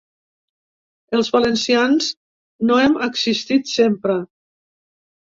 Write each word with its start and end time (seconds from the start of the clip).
Els 1.17 1.27
valencians 1.35 2.07
no 2.69 2.79
hem 2.85 2.95
existit 3.09 3.69
sempre. 3.73 4.17